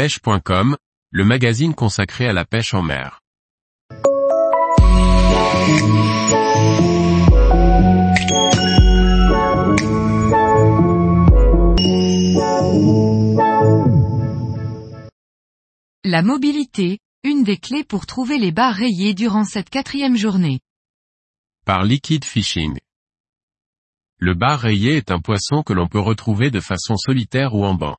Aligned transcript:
pêche.com, 0.00 0.78
le 1.10 1.24
magazine 1.26 1.74
consacré 1.74 2.26
à 2.26 2.32
la 2.32 2.46
pêche 2.46 2.72
en 2.72 2.80
mer. 2.80 3.20
La 16.02 16.22
mobilité, 16.22 16.98
une 17.22 17.44
des 17.44 17.58
clés 17.58 17.84
pour 17.84 18.06
trouver 18.06 18.38
les 18.38 18.52
barres 18.52 18.76
rayées 18.76 19.12
durant 19.12 19.44
cette 19.44 19.68
quatrième 19.68 20.16
journée. 20.16 20.60
Par 21.66 21.84
Liquid 21.84 22.24
Fishing. 22.24 22.78
Le 24.16 24.32
bar 24.32 24.60
rayé 24.60 24.96
est 24.96 25.10
un 25.10 25.20
poisson 25.20 25.62
que 25.62 25.74
l'on 25.74 25.88
peut 25.88 26.00
retrouver 26.00 26.50
de 26.50 26.60
façon 26.60 26.96
solitaire 26.96 27.54
ou 27.54 27.66
en 27.66 27.74
banc. 27.74 27.98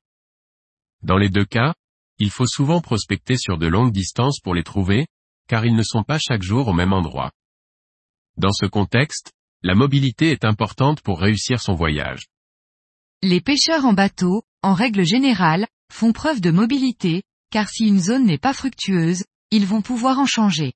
Dans 1.02 1.16
les 1.16 1.28
deux 1.28 1.44
cas, 1.44 1.74
il 2.22 2.30
faut 2.30 2.46
souvent 2.46 2.80
prospecter 2.80 3.36
sur 3.36 3.58
de 3.58 3.66
longues 3.66 3.90
distances 3.90 4.38
pour 4.38 4.54
les 4.54 4.62
trouver, 4.62 5.08
car 5.48 5.66
ils 5.66 5.74
ne 5.74 5.82
sont 5.82 6.04
pas 6.04 6.20
chaque 6.20 6.44
jour 6.44 6.68
au 6.68 6.72
même 6.72 6.92
endroit. 6.92 7.32
Dans 8.36 8.52
ce 8.52 8.64
contexte, 8.64 9.32
la 9.64 9.74
mobilité 9.74 10.30
est 10.30 10.44
importante 10.44 11.00
pour 11.00 11.18
réussir 11.18 11.60
son 11.60 11.74
voyage. 11.74 12.28
Les 13.22 13.40
pêcheurs 13.40 13.86
en 13.86 13.92
bateau, 13.92 14.44
en 14.62 14.72
règle 14.72 15.04
générale, 15.04 15.66
font 15.92 16.12
preuve 16.12 16.40
de 16.40 16.52
mobilité, 16.52 17.24
car 17.50 17.68
si 17.68 17.88
une 17.88 17.98
zone 17.98 18.24
n'est 18.24 18.38
pas 18.38 18.54
fructueuse, 18.54 19.24
ils 19.50 19.66
vont 19.66 19.82
pouvoir 19.82 20.20
en 20.20 20.26
changer. 20.26 20.74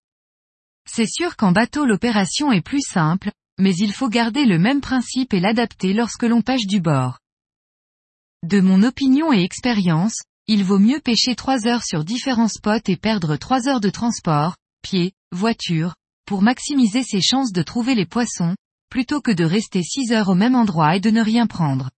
C'est 0.91 1.09
sûr 1.09 1.37
qu'en 1.37 1.53
bateau 1.53 1.87
l'opération 1.87 2.51
est 2.51 2.61
plus 2.61 2.83
simple, 2.83 3.31
mais 3.57 3.77
il 3.77 3.93
faut 3.93 4.09
garder 4.09 4.47
le 4.47 4.59
même 4.59 4.81
principe 4.81 5.33
et 5.33 5.39
l'adapter 5.39 5.93
lorsque 5.93 6.25
l'on 6.25 6.43
pêche 6.43 6.67
du 6.67 6.81
bord. 6.81 7.21
De 8.43 8.59
mon 8.61 8.83
opinion 8.83 9.33
et 9.33 9.45
expérience, 9.45 10.25
il 10.49 10.63
vaut 10.63 10.79
mieux 10.79 11.01
pêcher 11.01 11.35
3 11.35 11.67
heures 11.67 11.85
sur 11.85 12.05
différents 12.05 12.49
spots 12.49 12.89
et 12.89 12.97
perdre 12.97 13.37
3 13.37 13.69
heures 13.69 13.81
de 13.81 13.91
transport, 13.91 14.57
pied, 14.81 15.13
voiture, 15.33 15.95
pour 16.25 16.43
maximiser 16.43 17.03
ses 17.03 17.21
chances 17.21 17.53
de 17.53 17.63
trouver 17.63 17.95
les 17.97 18.07
poissons, 18.07 18.55
plutôt 18.89 19.21
que 19.21 19.33
de 19.33 19.45
rester 19.45 19.83
6 19.83 20.13
heures 20.13 20.29
au 20.29 20.35
même 20.37 20.55
endroit 20.55 20.97
et 20.97 21.01
de 21.01 21.11
ne 21.11 21.21
rien 21.21 21.49
prendre. 21.49 21.91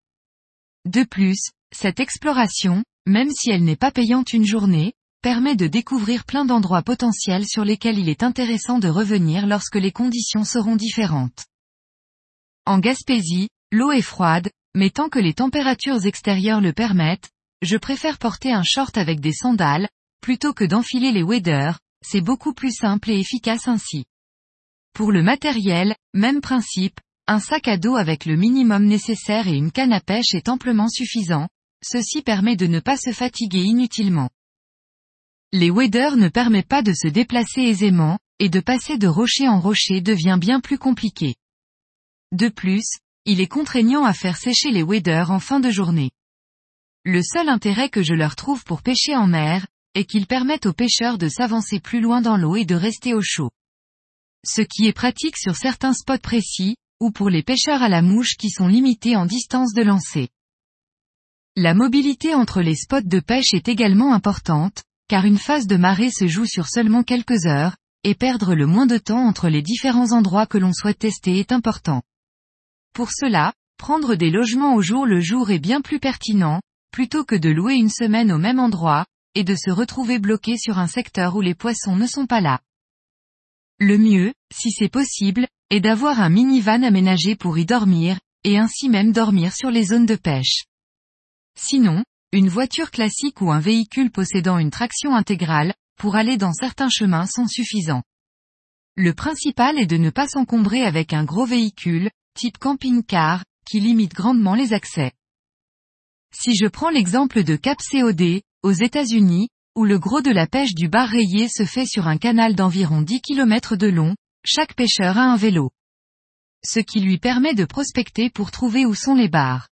De 0.86 1.04
plus, 1.04 1.50
cette 1.74 2.00
exploration, 2.00 2.82
même 3.06 3.30
si 3.30 3.50
elle 3.50 3.64
n'est 3.64 3.76
pas 3.76 3.90
payante 3.90 4.32
une 4.32 4.46
journée, 4.46 4.94
permet 5.20 5.56
de 5.56 5.66
découvrir 5.66 6.24
plein 6.24 6.46
d'endroits 6.46 6.82
potentiels 6.82 7.46
sur 7.46 7.64
lesquels 7.64 7.98
il 7.98 8.08
est 8.08 8.22
intéressant 8.22 8.78
de 8.78 8.88
revenir 8.88 9.46
lorsque 9.46 9.76
les 9.76 9.92
conditions 9.92 10.44
seront 10.44 10.76
différentes. 10.76 11.44
En 12.64 12.78
Gaspésie, 12.78 13.48
l'eau 13.72 13.92
est 13.92 14.00
froide, 14.00 14.50
mais 14.74 14.90
tant 14.90 15.08
que 15.08 15.18
les 15.18 15.34
températures 15.34 16.06
extérieures 16.06 16.60
le 16.60 16.72
permettent, 16.72 17.30
je 17.62 17.76
préfère 17.76 18.18
porter 18.18 18.52
un 18.52 18.62
short 18.64 18.96
avec 18.96 19.20
des 19.20 19.32
sandales, 19.32 19.88
plutôt 20.20 20.52
que 20.52 20.64
d'enfiler 20.64 21.12
les 21.12 21.22
waders, 21.22 21.78
c'est 22.04 22.20
beaucoup 22.20 22.54
plus 22.54 22.72
simple 22.72 23.10
et 23.10 23.18
efficace 23.18 23.68
ainsi. 23.68 24.04
Pour 24.92 25.12
le 25.12 25.22
matériel, 25.22 25.94
même 26.14 26.40
principe, 26.40 27.00
un 27.26 27.40
sac 27.40 27.68
à 27.68 27.76
dos 27.76 27.96
avec 27.96 28.24
le 28.24 28.36
minimum 28.36 28.84
nécessaire 28.84 29.48
et 29.48 29.56
une 29.56 29.72
canne 29.72 29.92
à 29.92 30.00
pêche 30.00 30.34
est 30.34 30.48
amplement 30.48 30.88
suffisant, 30.88 31.48
ceci 31.84 32.22
permet 32.22 32.56
de 32.56 32.66
ne 32.66 32.80
pas 32.80 32.96
se 32.96 33.12
fatiguer 33.12 33.62
inutilement. 33.62 34.30
Les 35.52 35.70
waders 35.70 36.16
ne 36.16 36.28
permettent 36.28 36.68
pas 36.68 36.82
de 36.82 36.92
se 36.92 37.08
déplacer 37.08 37.62
aisément, 37.62 38.18
et 38.38 38.48
de 38.48 38.60
passer 38.60 38.98
de 38.98 39.08
rocher 39.08 39.48
en 39.48 39.60
rocher 39.60 40.00
devient 40.00 40.38
bien 40.40 40.60
plus 40.60 40.78
compliqué. 40.78 41.34
De 42.32 42.48
plus, 42.48 42.98
il 43.24 43.40
est 43.40 43.48
contraignant 43.48 44.04
à 44.04 44.12
faire 44.12 44.36
sécher 44.36 44.70
les 44.70 44.82
waders 44.82 45.30
en 45.30 45.40
fin 45.40 45.60
de 45.60 45.70
journée. 45.70 46.10
Le 47.04 47.22
seul 47.22 47.48
intérêt 47.48 47.88
que 47.88 48.02
je 48.02 48.14
leur 48.14 48.36
trouve 48.36 48.64
pour 48.64 48.82
pêcher 48.82 49.14
en 49.16 49.26
mer, 49.26 49.66
est 49.94 50.04
qu'ils 50.04 50.26
permettent 50.26 50.66
aux 50.66 50.72
pêcheurs 50.72 51.18
de 51.18 51.28
s'avancer 51.28 51.80
plus 51.80 52.00
loin 52.00 52.20
dans 52.20 52.36
l'eau 52.36 52.56
et 52.56 52.64
de 52.64 52.74
rester 52.74 53.14
au 53.14 53.22
chaud. 53.22 53.50
Ce 54.46 54.62
qui 54.62 54.86
est 54.86 54.92
pratique 54.92 55.36
sur 55.36 55.56
certains 55.56 55.92
spots 55.92 56.18
précis, 56.18 56.76
ou 57.00 57.10
pour 57.10 57.30
les 57.30 57.42
pêcheurs 57.42 57.82
à 57.82 57.88
la 57.88 58.02
mouche 58.02 58.36
qui 58.36 58.50
sont 58.50 58.68
limités 58.68 59.16
en 59.16 59.26
distance 59.26 59.72
de 59.72 59.82
lancer. 59.82 60.28
La 61.56 61.74
mobilité 61.74 62.34
entre 62.34 62.62
les 62.62 62.76
spots 62.76 63.00
de 63.00 63.20
pêche 63.20 63.52
est 63.52 63.68
également 63.68 64.12
importante, 64.12 64.84
car 65.08 65.24
une 65.24 65.38
phase 65.38 65.66
de 65.66 65.76
marée 65.76 66.10
se 66.10 66.26
joue 66.26 66.46
sur 66.46 66.68
seulement 66.68 67.02
quelques 67.02 67.46
heures, 67.46 67.76
et 68.04 68.14
perdre 68.14 68.54
le 68.54 68.66
moins 68.66 68.86
de 68.86 68.98
temps 68.98 69.26
entre 69.26 69.48
les 69.48 69.62
différents 69.62 70.12
endroits 70.12 70.46
que 70.46 70.58
l'on 70.58 70.72
souhaite 70.72 71.00
tester 71.00 71.38
est 71.38 71.50
important. 71.50 72.02
Pour 72.92 73.10
cela, 73.10 73.52
prendre 73.76 74.14
des 74.14 74.30
logements 74.30 74.74
au 74.74 74.82
jour 74.82 75.06
le 75.06 75.20
jour 75.20 75.50
est 75.50 75.58
bien 75.58 75.80
plus 75.80 75.98
pertinent, 75.98 76.60
plutôt 76.90 77.24
que 77.24 77.34
de 77.34 77.50
louer 77.50 77.74
une 77.74 77.90
semaine 77.90 78.32
au 78.32 78.38
même 78.38 78.58
endroit, 78.58 79.06
et 79.34 79.44
de 79.44 79.54
se 79.54 79.70
retrouver 79.70 80.18
bloqué 80.18 80.56
sur 80.56 80.78
un 80.78 80.86
secteur 80.86 81.36
où 81.36 81.40
les 81.40 81.54
poissons 81.54 81.96
ne 81.96 82.06
sont 82.06 82.26
pas 82.26 82.40
là. 82.40 82.60
Le 83.78 83.98
mieux, 83.98 84.32
si 84.52 84.70
c'est 84.70 84.88
possible, 84.88 85.46
est 85.70 85.80
d'avoir 85.80 86.20
un 86.20 86.30
minivan 86.30 86.82
aménagé 86.82 87.36
pour 87.36 87.58
y 87.58 87.66
dormir, 87.66 88.18
et 88.44 88.58
ainsi 88.58 88.88
même 88.88 89.12
dormir 89.12 89.54
sur 89.54 89.70
les 89.70 89.84
zones 89.84 90.06
de 90.06 90.16
pêche. 90.16 90.64
Sinon, 91.56 92.04
une 92.32 92.48
voiture 92.48 92.90
classique 92.90 93.40
ou 93.40 93.50
un 93.50 93.60
véhicule 93.60 94.10
possédant 94.10 94.58
une 94.58 94.70
traction 94.70 95.14
intégrale, 95.14 95.74
pour 95.98 96.16
aller 96.16 96.36
dans 96.36 96.52
certains 96.52 96.90
chemins 96.90 97.26
sont 97.26 97.46
suffisants. 97.46 98.02
Le 98.96 99.14
principal 99.14 99.78
est 99.78 99.86
de 99.86 99.96
ne 99.96 100.10
pas 100.10 100.26
s'encombrer 100.26 100.82
avec 100.82 101.12
un 101.12 101.24
gros 101.24 101.46
véhicule, 101.46 102.10
type 102.34 102.58
camping-car, 102.58 103.44
qui 103.64 103.80
limite 103.80 104.14
grandement 104.14 104.54
les 104.54 104.72
accès. 104.72 105.12
Si 106.32 106.54
je 106.54 106.66
prends 106.66 106.90
l'exemple 106.90 107.42
de 107.42 107.56
Cap 107.56 107.78
COD, 107.90 108.42
aux 108.62 108.72
États-Unis, 108.72 109.48
où 109.74 109.84
le 109.84 109.98
gros 109.98 110.20
de 110.20 110.30
la 110.30 110.46
pêche 110.46 110.74
du 110.74 110.88
bar 110.88 111.08
rayé 111.08 111.48
se 111.48 111.64
fait 111.64 111.86
sur 111.86 112.08
un 112.08 112.18
canal 112.18 112.54
d'environ 112.54 113.02
10 113.02 113.20
km 113.20 113.76
de 113.76 113.86
long, 113.86 114.14
chaque 114.44 114.74
pêcheur 114.74 115.18
a 115.18 115.22
un 115.22 115.36
vélo. 115.36 115.70
Ce 116.64 116.80
qui 116.80 117.00
lui 117.00 117.18
permet 117.18 117.54
de 117.54 117.64
prospecter 117.64 118.30
pour 118.30 118.50
trouver 118.50 118.86
où 118.86 118.94
sont 118.94 119.14
les 119.14 119.28
bars. 119.28 119.68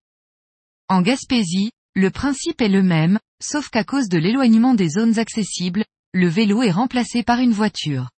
En 0.88 1.00
Gaspésie, 1.00 1.70
le 1.94 2.10
principe 2.10 2.60
est 2.60 2.68
le 2.68 2.82
même, 2.82 3.18
sauf 3.42 3.70
qu'à 3.70 3.84
cause 3.84 4.08
de 4.08 4.18
l'éloignement 4.18 4.74
des 4.74 4.90
zones 4.90 5.18
accessibles, 5.18 5.84
le 6.12 6.28
vélo 6.28 6.62
est 6.62 6.70
remplacé 6.70 7.22
par 7.22 7.40
une 7.40 7.52
voiture. 7.52 8.10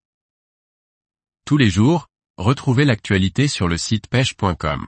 Tous 1.46 1.58
les 1.58 1.70
jours, 1.70 2.08
retrouvez 2.38 2.86
l'actualité 2.86 3.48
sur 3.48 3.68
le 3.68 3.78
site 3.78 4.08
pêche.com. 4.08 4.88